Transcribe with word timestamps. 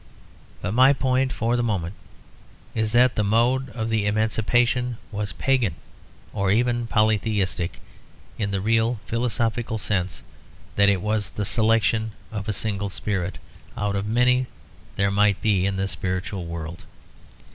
But 0.63 0.71
my 0.71 0.93
point 0.93 1.31
for 1.31 1.55
the 1.55 1.61
moment 1.61 1.93
is 2.73 2.91
that 2.93 3.13
the 3.13 3.23
mode 3.23 3.69
of 3.69 3.89
the 3.89 4.07
emancipation 4.07 4.97
was 5.11 5.31
pagan 5.33 5.75
or 6.33 6.49
even 6.49 6.87
polytheistic, 6.87 7.79
in 8.39 8.49
the 8.49 8.61
real 8.61 8.99
philosophical 9.05 9.77
sense 9.77 10.23
that 10.75 10.89
it 10.89 11.01
was 11.03 11.29
the 11.29 11.45
selection 11.45 12.13
of 12.31 12.49
a 12.49 12.51
single 12.51 12.89
spirit, 12.89 13.37
out 13.77 13.95
of 13.95 14.07
many 14.07 14.47
there 14.95 15.11
might 15.11 15.39
be 15.39 15.67
in 15.67 15.75
the 15.75 15.87
spiritual 15.87 16.47
world. 16.47 16.85